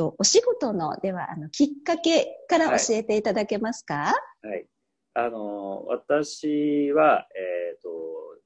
[0.00, 4.14] お仕事の、では、あの、きっかけから教えていただけますか？
[4.42, 4.66] はい。
[5.14, 7.90] あの、私は、えっ、ー、と、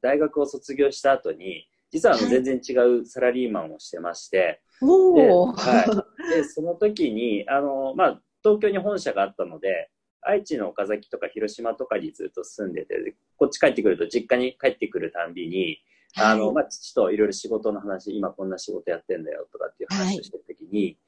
[0.02, 2.72] 大学を卒業した後に、実はあの全然違
[3.02, 5.84] うサラリーマンをしてまして、おは
[6.28, 9.90] い、でその時にあの、まあ、東京に本社があったので
[10.20, 15.78] 愛知の岡崎とか広島とかにずっと住んでてこっち帰ってくると実家に帰ってくるたんびに、
[16.16, 20.98] はい、あのまあ、父といろいろ仕事の話今こんな仕事やってんだよとかっていう話をしてる時に、はい、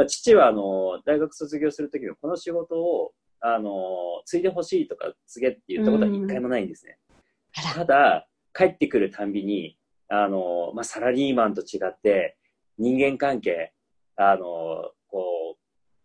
[0.00, 3.70] まあ、父はあの大学卒業する時のこの仕事をあの
[4.24, 6.98] 継いでほしいとか継げって言ったことは一回もないんですね。
[7.74, 9.76] ただ帰ってくるたんびに
[10.10, 12.36] あの、まあ、サラリーマンと違って、
[12.78, 13.72] 人間関係、
[14.16, 15.58] あの、こう、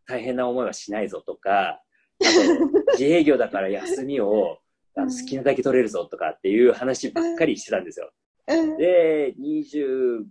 [0.06, 1.82] 大変な思いはしないぞとか、あ
[2.22, 4.60] と、 自営業だから休みを
[4.96, 8.12] あの好きなだけ取れるぞとかっていう話ばっかりしてたんですよ。
[8.78, 10.26] で、20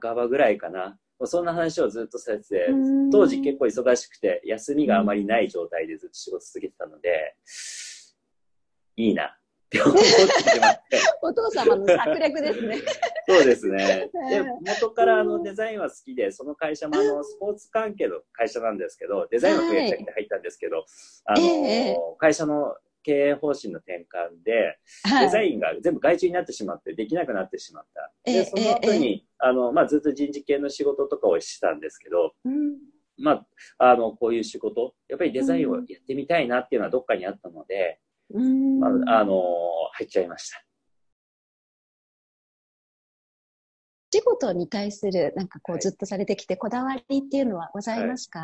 [0.00, 0.98] 半ばぐらいかな。
[1.26, 2.66] そんな話をずっとされてて、
[3.10, 7.36] 当時結構忙しくて、休みがあまりない状態でずっと仕事続けてたので、
[8.96, 9.24] いいな。
[9.26, 10.98] って思ってしまって。
[11.22, 12.76] お父様の策略ですね。
[13.26, 14.10] そうですね。
[14.30, 20.84] で、元からあのデザインは好きで、その会社もあのスポーツ関係の会社なんですけど、デザインのプロジェクト入ったんですけど、
[21.24, 24.78] あの、会社の経営方針の転換で、
[25.20, 28.12] デザインが全部外注になってしまって、できなくなってしまった。
[28.24, 32.34] で、その後に、あの、まあ、ずっと人事系の仕事とかをしてたんですけど、
[33.18, 33.44] ま
[33.78, 38.00] あ、あの、こういう仕事、やっぱりデザインをやってみたいなっていうのはどっかにあったので、
[38.80, 39.42] まあ、あの、
[39.92, 40.64] 入っちゃいました。
[44.14, 48.40] 仕事に対する、なんかこう、ずっとされてきて、こだわりっていうのはございますか？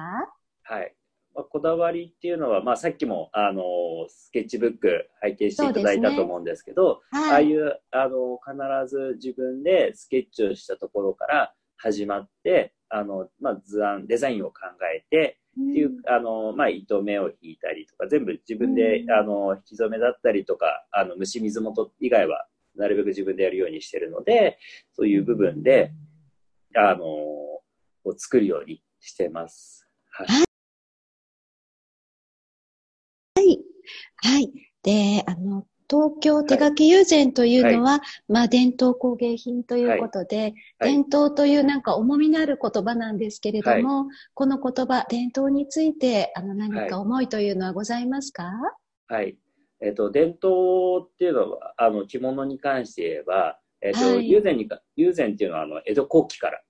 [0.62, 0.81] はい。
[0.81, 0.98] はい、まあ、
[1.44, 3.62] こだわりっていうのは、まあ、さっきも、あの、
[4.08, 14.55] スケッチブック拝見していただいたと思うんですけど、ねはい、ああいう、あの、必ず自分でスケッチをしたところから始まって、あの、まあ、図案、デザインを考
[14.95, 24.58] えて、っていう、あの、まあ、糸目を引いたりとか、全部自分で、あの、引き染めだったりとか、あの、虫水元以外は、なるべく自分でやるようにしてるので、
[24.92, 25.92] そういう部分で、
[26.77, 27.63] あの、を
[28.17, 29.89] 作るようにしてます。
[30.11, 30.27] はい。
[30.29, 30.48] はい。
[34.28, 34.52] はい。
[34.83, 48.52] で、あの、東京手書き友禅というのは、はい、まあ伝統工芸品ということで、はい、伝統というなんか重みのある言葉なんですけれども、はい、この言葉、伝統についてあの何か思いというのはございますか？
[49.06, 49.39] はい。
[49.80, 56.60] えっ、ー、と、伝統っていうのは、あの、着物に関して言えば、えっ、ー、と、友禅にか、友禅っていうのは、あの、江戸後期から、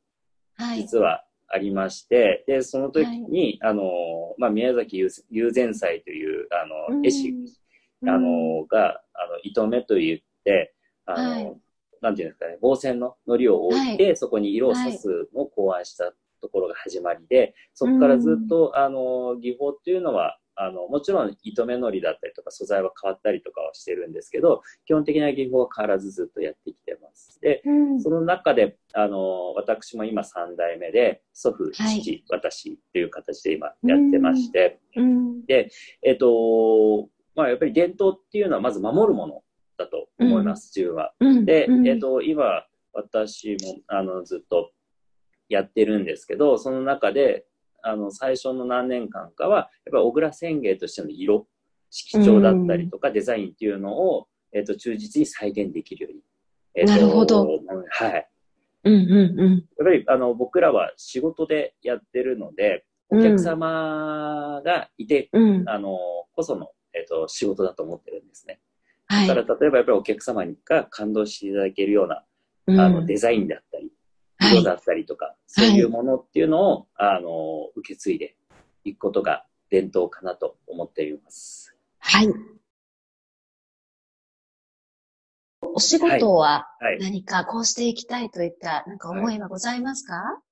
[0.76, 3.82] 実はありまして、で、その時に、あの、
[4.38, 4.98] まあ、宮崎
[5.30, 7.34] 友禅祭という、あの、絵師、
[8.06, 10.74] あの、が、あの、糸目と言って、
[11.06, 11.56] あの、はい、
[12.02, 27.40] なんていうんですかね、防線の糊を置いて、はい、そこに色を刺すのを考案したところが始まりで、そこからずっと、あの、技法っていうのは、あの、もちろん糸目のりだったりとか素材は変わったりとかはしてるんですけど、基本的な技法は変わらずずっとやってきてます。
[27.40, 35.70] で、うん、その中で、あの、私も今3代目で、祖父、父、はい、私っていう形で今やってまして、うん、で、
[36.02, 39.42] えっ、と、まあ、やっぱり伝統っていうのはまず守るもの
[39.76, 41.12] だと思います、自分は。
[41.44, 44.72] で、えっ、と、今、私も、あの、ずっと
[45.48, 47.46] やってるんですけど、その中で、
[47.82, 51.46] あの、最初の何年間かは、やっぱり小倉宣言としての色、
[51.90, 56.20] 色調だったりとか、デザインっていうのを、えっ、と、忠実に再現できるように。
[56.74, 57.46] えー、なるほど。
[57.90, 58.28] はい。
[58.84, 58.96] うんう
[59.36, 59.52] んうん。
[59.52, 65.98] やっぱり、あの、僕らは仕事でやってるので、お客様がいて、うん、あの、
[66.34, 68.60] こそのえっ、ー、と、仕事だと思ってるんですね。
[69.06, 69.28] はい。
[69.28, 72.24] だから、例えばやっぱりお客様が感動していただけるような、
[72.66, 73.90] うん、あの、デザインだったり、
[74.40, 78.36] 色だったりとか、はい、そういうものっていうのを、あの、受け継いで
[78.84, 81.76] いくことが伝統かなと思っています。
[81.98, 82.28] はい。
[85.62, 86.66] お仕事は
[87.00, 90.48] 何かこうしていきたいといったなんか思いはございますか、はい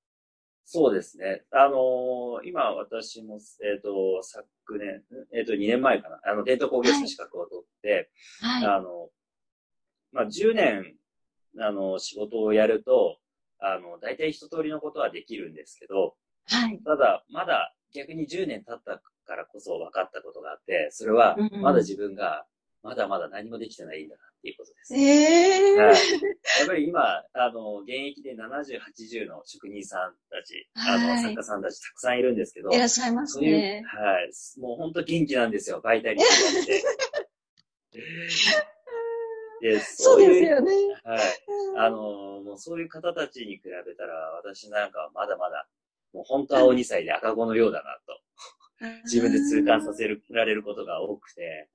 [0.68, 1.42] そうですね。
[1.52, 4.44] あのー、今私も、えっ、ー、と、昨
[4.76, 5.00] 年、
[5.32, 8.10] えっ、ー、と、2年前かな、あの、伝統工芸士の資格を取って、
[8.40, 9.08] はい、あの、
[10.10, 10.96] まあ、10年、
[11.60, 13.18] あの、仕事をやると、
[13.58, 16.14] あの、大体一通りのことはできるんですけど、
[16.46, 16.80] はい。
[16.84, 22.46] ただ、まだ逆に10年経ったからこそ分かったことがあって、それは、まだ自分が
[22.86, 24.94] まだまだ何もできてないんだなっていうことです。
[24.94, 25.96] ええーはい、
[26.60, 27.00] やっぱり今、
[27.32, 33.82] あの、現役で70、80の職人さんたち、あの、作家さんたちたくさんいるんですけど、いらっしゃいますね。
[33.84, 34.30] ううはい。
[34.60, 36.82] もう本当元気なんですよ、バイタリティで。
[39.80, 40.72] そうですよね。
[41.02, 41.20] はい。
[41.76, 42.15] あの、
[42.58, 45.68] そういう方たちに比べたら、私なんかはまだまだ、
[46.12, 48.20] もう本当はお2歳で赤子のようだなと。
[49.04, 51.68] 自分で痛感させられることが多くて、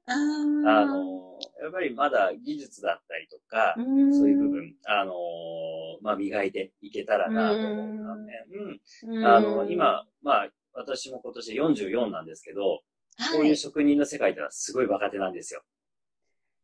[0.68, 3.74] あの、やっぱりまだ技術だったりとか、
[4.14, 5.14] そういう部分、あの、
[6.02, 8.36] まあ、磨いていけたらなと思う反面、
[9.26, 12.82] あの、今、まあ、私も今年44なんですけど、
[13.34, 15.64] こういう職人の世界ではすごい若手なんですよ。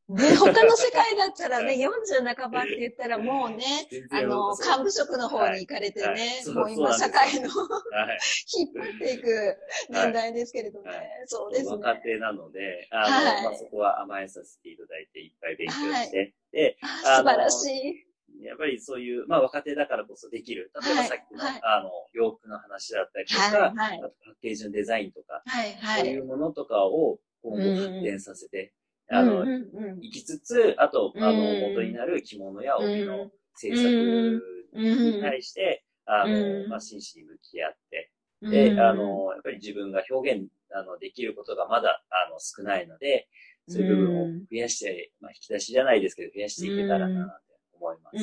[0.10, 6.18] ね、他の世界だったらね、40半ばって言ったらもうね、あの、幹部職の方に行かれてね、はい。
[6.18, 8.20] はい、もう今社会の、はい、
[8.58, 9.58] 引っ張っていく
[9.90, 11.72] 年代ですけれどもね、そうですね。
[11.72, 18.08] 若手なので、あの、まあ、そこは甘えさせていただいて、いっぱい勉強して、で、素晴らしい。
[18.44, 20.72] やっぱりそういう、まあ若手だからこそできる。
[20.86, 28.74] 例えばさっきの、あの、洋服の話だったりとか、はい、あとパッケージのデザインとか、はいはい、そういうものとかを今後発展させて、
[29.10, 34.42] あの、うんうんうん、行きつつ、あと、あの、元になる着物や帯の制作
[34.82, 38.12] に対して、あの、まあ、真摯に向き合って、
[38.42, 43.28] で、あの、やっぱり自分が表現、あの、できることがまだ、あの、少ないので、
[43.68, 48.18] そういう部分を増やして、まあ、引き出しじゃないですけど、増やしていけたらな、って思います。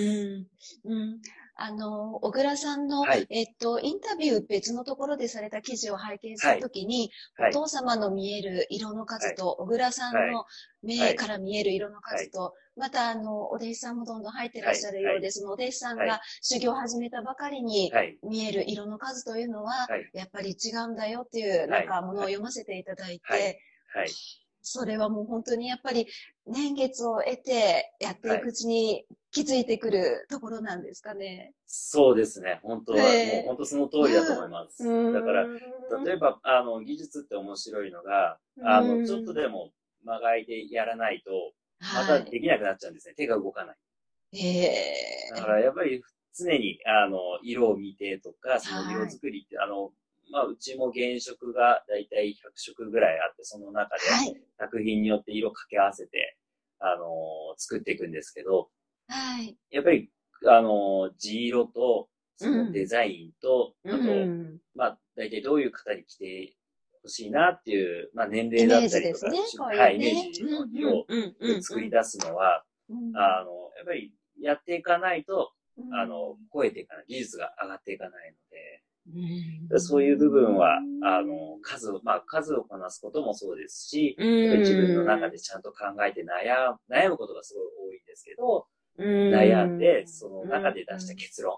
[0.84, 0.92] うん。
[0.92, 1.20] うん。
[1.56, 10.46] あの、小倉さんの、はい、えっと、インタビュー別のところでされた記事を拝見したときに、はい、お父様の見える色の数と、小倉さんの
[10.82, 15.42] 目から見える色の数と、また、あの、お弟子さんもどんどん入ってらっしゃるようです。
[15.42, 17.92] の、お弟子さんが修行を始めたばかりに
[18.24, 23.60] 見える色の数というのは、やっぱり違うんだよっていう、なんかものを読ませていただいて、
[24.64, 26.08] それはもう本当にやっぱり
[26.46, 29.04] 年月を得てやっていくうちに
[29.34, 31.54] 気づいてくるところなんですかね。
[31.66, 32.60] そうですね。
[32.62, 34.88] 本当は、えー、もう本当その通りだと思います。
[34.88, 35.44] うん、だから、
[36.04, 39.72] 例えば、あの、技術って面白いのが、あの、ちょっとでも
[40.04, 43.10] 間がいでやらないと、またできなくなっちゃうんですね。
[43.10, 43.76] はい、手が動かない。
[44.40, 46.00] えー、だからやっぱり
[46.38, 49.90] 常に、あの、色を見てとか、その色作りって、はい、あの、
[50.30, 54.02] まあ、うちも原色がだいたい100色ぐらいあって、その中で
[54.58, 56.36] 作品によって色掛け合わせて、
[56.78, 57.08] あの
[57.56, 58.68] 作っていくんですけど、
[59.14, 59.56] はい。
[59.70, 60.10] やっぱり、
[60.46, 66.56] あの地色と、そのデザインと、うん、あと、うん、まあ、大体どういう方に着て
[67.02, 69.38] ほしいなっていう、まあ、年齢だったりとか、ね、
[69.78, 70.44] はい、イメージ
[70.84, 71.06] を
[71.62, 72.64] 作り出すのは、
[73.14, 75.52] あの、やっぱりやっていかないと、
[75.92, 88.66] あの、超えていかない、技術が上がっていかないので、そういう部分は、あの、数を、まあ、数をこなすこともそうですし、自分の中でちゃんと考えて悩悩むことがすごい多いんですけど、
[88.98, 91.56] 悩んで、その中で出した結論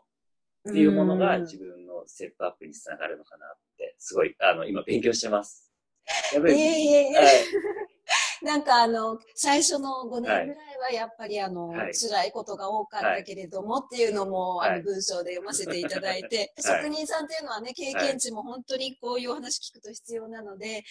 [0.68, 5.72] っていうものが自分のステップアップにつながるのかなって、すごい、あの、今勉強してます。
[6.32, 7.18] やっぱり、いえいえいえ。
[7.18, 7.26] はい
[8.42, 20.84] なんかあの、最初の5年ぐらいはやっぱりあの、はい、辛いことが多かったけれどもっていうのも、あの文章で読ませていただいて、 職人さんっていうのはね、経験値も本当にこういうお話聞くと必要なので、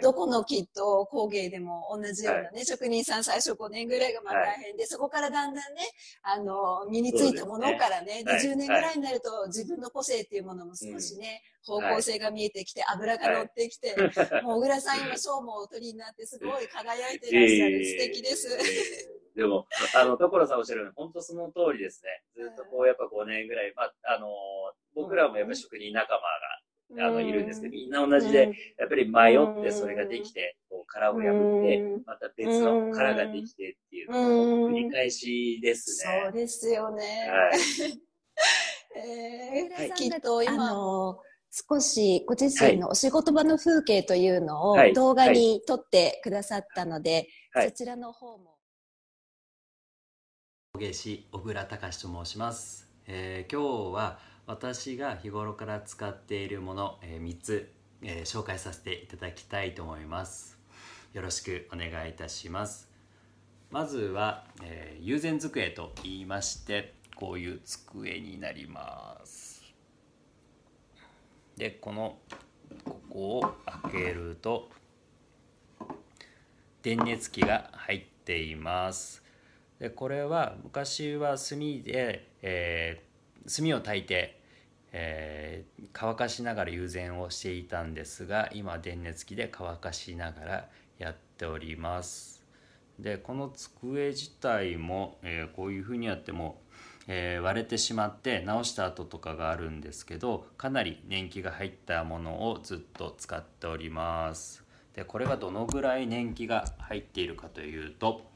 [0.00, 5.82] どこのきっと工芸でも同じようなね、職人さん最初5年ぐらいがまあ大変で、そこからだんだんね、
[6.22, 13.94] あの、身についたものからね、で、10年ぐらいになると自分の個性っていうものも少しね、方向性が見えてきて、油が乗ってきて、
[14.42, 17.84] もう小倉さん今賞もお取りになってすごい輝いてらっしゃる。
[17.84, 18.48] 素敵です。
[19.34, 19.66] でも、
[19.96, 22.22] あの、所さんおっしゃるように、本当その通りですね。
[22.34, 24.28] ずっとこう、やっぱ5年ぐらい、まあ、あの、
[24.94, 26.20] 僕らもやっぱ職人仲
[26.90, 31.22] 間が、あの、いるんですけど、みんな同じで、やっぱり迷ってそれができて、こう、殻を破っ
[31.66, 36.22] て、また別の殻ができてっていうのを繰り返しですね。
[36.24, 37.30] そうですよね。
[37.30, 37.52] はい。
[38.94, 41.18] えー、きっと今、あの
[41.52, 48.56] 少しご自身のお仕事場の風景というのを動画に撮ってくださったので、はい、そちらの方も。
[50.72, 57.70] 工芸師小倉隆と申します、えー、今日は私が日頃から使っているもの、えー、3つ、
[58.02, 60.58] えー、紹介させていただきたいと思います。
[61.12, 62.92] よろしくお願いいたします。
[63.72, 69.51] まずは、えー、友禅机と言いましてこういう机になります
[71.62, 72.18] でこの
[72.84, 73.54] ここを
[73.84, 74.68] 開けると
[76.82, 79.22] 電熱器が入っています。
[79.78, 84.40] でこれは昔は炭で、えー、炭を焚いて、
[84.90, 92.44] えー、乾かしながら友禅をしていたんですが今電熱器で乾かしながらやっております。
[92.98, 96.60] でこの机自体も、えー、こういうふうにやっても
[97.08, 104.62] えー、割れてしまって直した後とかがあるんですけどかなり年季が入ったものをずっと使っております。
[104.94, 108.26] でこれがどのぐらい年季が入っているかというと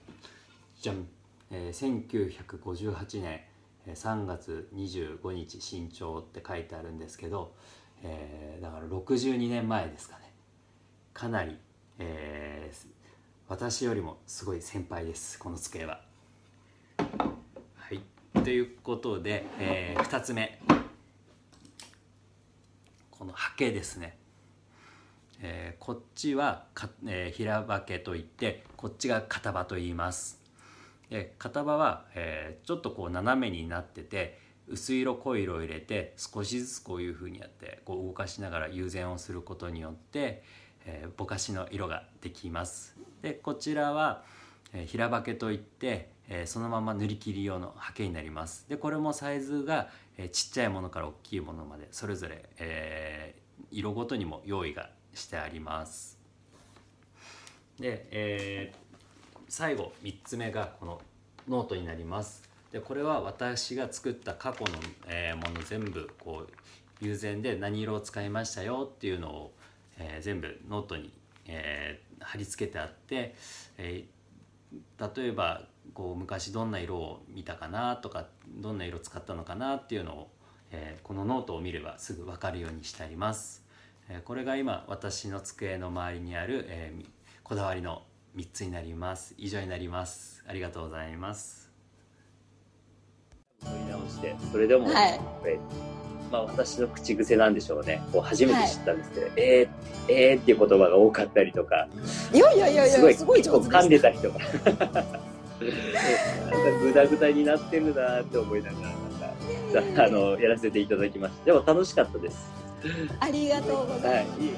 [0.81, 1.07] じゃん、
[1.51, 3.41] えー、1958年
[3.95, 7.55] 3月25日新潮って書いてあるんですけど、
[8.03, 10.33] えー、だから62年前ですかね。
[11.13, 11.57] かなり、
[11.99, 12.87] えー、
[13.49, 16.01] 私よりもすごい先輩ですこの机は。
[18.47, 20.61] ということで、えー、2つ目。
[23.11, 24.17] このハケですね。
[25.43, 30.41] えー、こっちはか、えー、平場家といってこっちが片場と言います。
[31.11, 34.39] で片場は、えー、ちょっとこう斜めになってて
[34.69, 40.45] 薄い色濃い色を入れて少しずつこういう風にやってこう動かしながら友禅をすることによって、
[40.85, 42.97] えぼかしの色ができます。
[43.23, 44.23] でこちらは、
[44.73, 48.67] え平ばけといって、えそのまま塗り切り用の刷毛になります。
[48.69, 53.35] でこれもサイズが、えちっちゃいものから大きいものまでそれぞれ、え
[53.71, 56.19] 色ごとにも用意がしてあります。
[57.79, 61.01] で、えー、最後3つ目がこの
[61.49, 62.43] ノートになります。
[62.73, 64.73] でこれは私が作った過去の、
[65.07, 66.53] えー、もの全部こう
[67.01, 69.53] 友禅で何色を使いましたよっていうのを、
[69.99, 71.13] えー、全部ノートに、
[71.47, 73.35] えー、貼り付けてあって、
[73.79, 75.63] えー、例えば
[75.95, 80.31] こう昔どんな色を見たかなとかどんな色使ったのかなっていうのを、
[80.71, 83.65] えー、このノートを見ればすぐ分かるようにしてあります。
[84.09, 87.07] えー、これが今私の机の周りにある、えー、
[87.43, 88.03] こだわりの
[88.37, 89.35] 3つになります。
[89.39, 90.45] 以上になります。
[90.47, 91.67] ありがとうございます。
[93.65, 95.21] 取り直してそれでも、はい、
[96.31, 101.89] まあ、私の口癖なんでしょうねこう初めて知ったんですけど「はい、えー、えー」っていう言葉が多かったりとか
[102.33, 104.39] いやいやいやいやすごい結構噛んでたりとか
[105.61, 105.67] な
[106.49, 108.79] んかグダグダになってるなって思いなが
[109.75, 111.45] らなんかあのやらせていただきました。
[111.47, 112.51] でも楽しかったです。
[113.21, 114.51] ありがとうございます、はい、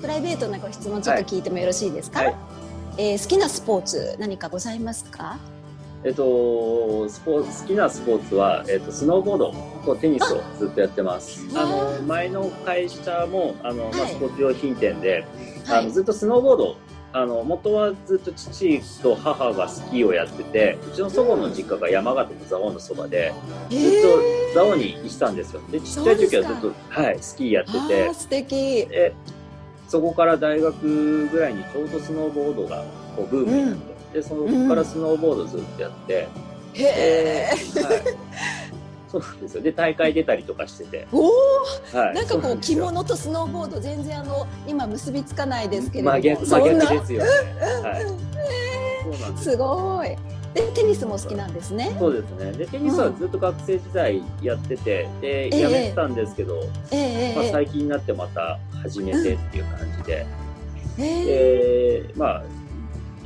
[0.00, 2.34] プライベートなご質問ちょっと聞いてもよろしいですか、はい、
[2.98, 5.38] えー、好きなスポーツ何かございますか？
[6.04, 9.52] えっと、スポ好きなスポーツは、えっと、スノーボード
[9.84, 11.44] とテニスをずっとやってます。
[11.56, 15.26] あの前の会社もあの、まあ、スポーツ用品店で、
[15.64, 16.76] はい、あのずっとスノーボード
[17.16, 23.32] あの元はずっと父と母がスキーをやっててうちの祖母の実家が山形の蔵王のそばで
[23.70, 24.18] ずっと
[24.52, 25.62] 蔵王に行ってたんですよ。
[25.70, 28.12] でちっちゃい時はずっと、はい、スキーやってて。
[28.12, 28.54] 素敵。
[28.86, 29.14] で
[29.88, 32.84] そこから大学ぐらいにちょうどスノーボードが
[33.16, 33.94] こうブームになって。
[34.08, 34.12] うん。
[34.12, 36.28] でそこからスノーボードずっとやって、
[36.74, 37.48] うん、へえ、
[37.82, 38.65] はい、
[39.16, 39.62] そうなんですよ。
[39.62, 41.06] で大会出たりとかしてて。
[41.12, 41.30] おお、
[41.96, 46.16] はい、なんかこう着物とスノーボード全然あの今結びつかないですけれども。
[46.16, 47.30] 真逆真逆ですよね、
[47.82, 47.98] は
[49.34, 50.16] い、すすごい。
[50.54, 51.94] でテニスも好きなんですね。
[51.98, 52.52] そうですね。
[52.52, 60.26] でテニスはずっと学生時代やってて、うん、でやめてたんですけど、えー、まあ、最近になってまた始めてっていう感じで、
[60.98, 62.10] うん、え。
[62.14, 62.42] ー、まあ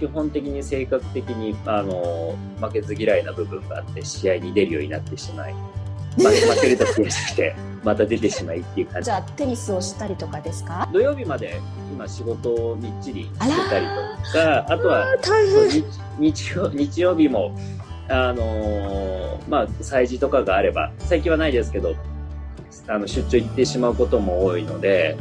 [0.00, 5.79] 基本的に性格的にあの負けず嫌いな部分があって試合に出るようになってしまい、まあ、
[6.16, 9.06] 負けると悔しくてまた出てしまいっていう感じ。
[9.06, 10.88] じゃあテニスをしたりとかですか？
[10.92, 11.60] 土曜日まで
[11.92, 13.86] 今仕事をみっちりしてたり
[14.24, 15.16] とかあとは
[16.18, 17.56] 日曜日曜日も
[18.08, 21.94] あのー、まあ催事とかがあれば最近はないですけど
[22.88, 25.16] あの出張行ってしまうことも多いので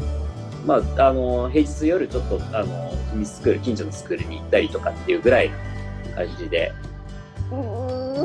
[0.65, 5.55] まあ、あの平日夜ちょっとあの秘密スクール近所のスクールに行ったりとかっていうぐらいの
[6.15, 6.74] 感じで。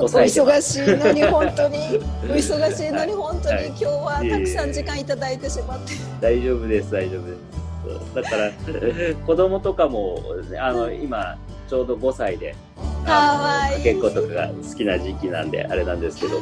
[0.05, 1.79] お忙しいのに 本当に。
[2.25, 7.65] お忙しいのに本当に、はい、今日はたくさん時間いただいてしまって、大丈夫です大丈夫です。
[8.15, 8.51] だから
[9.27, 10.19] 子供とかも
[10.59, 11.37] あの今
[11.69, 12.55] ちょうど5歳で
[13.83, 16.41] 結構とかが好きな時期なんであれなんですけど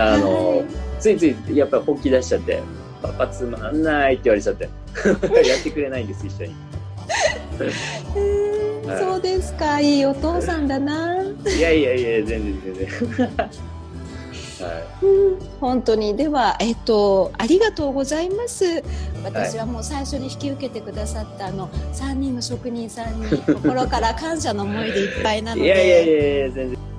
[0.00, 0.62] あの
[0.98, 2.60] ついついやっぱり本気出しちゃって
[3.02, 4.64] パパつまんないって言われちゃって
[5.48, 6.71] やってくれないんです一緒に。
[7.64, 9.80] えーはい、そうですか。
[9.80, 9.98] い。
[9.98, 11.22] いお父さんだな。
[11.22, 12.88] いやいやいや全然全然。
[14.62, 14.68] は
[15.02, 16.16] い、うん、本当に。
[16.16, 18.82] では、えっと、ありがとうございます。
[19.24, 25.66] 私はもう最初に引き受けてくださった、あの3人の職人さんに心から感謝の思いでいっぱいなので。
[25.66, 26.91] いやいやいや全然